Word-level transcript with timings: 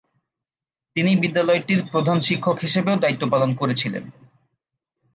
তিনি 0.95 1.11
বিদ্যালয়টির 1.15 1.81
প্রধান 1.91 2.17
শিক্ষক 2.19 2.57
হিসেবেও 2.59 3.01
দায়িত্ব 3.01 3.23
পালন 3.29 3.49
করেছিলেন। 3.55 4.03